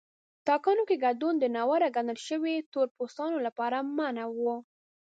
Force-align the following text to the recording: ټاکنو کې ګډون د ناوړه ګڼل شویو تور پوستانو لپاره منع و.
ټاکنو 0.47 0.83
کې 0.89 1.01
ګډون 1.05 1.33
د 1.39 1.45
ناوړه 1.55 1.89
ګڼل 1.95 2.17
شویو 2.27 2.67
تور 2.73 2.87
پوستانو 2.97 3.37
لپاره 3.47 3.77
منع 3.97 4.25
و. 4.39 4.45